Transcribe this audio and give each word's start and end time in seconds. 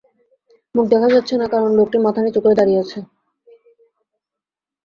মুখ 0.75 0.85
দেখা 0.93 1.09
যাচ্ছে 1.15 1.33
না, 1.37 1.45
কারণ 1.53 1.69
লোকটি 1.79 1.97
মাথা 2.05 2.21
নিচু 2.21 2.39
করে 2.41 2.55
দাঁড়িয়ে 2.59 2.81
আছে। 2.83 2.99